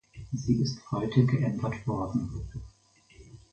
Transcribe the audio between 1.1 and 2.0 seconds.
geändert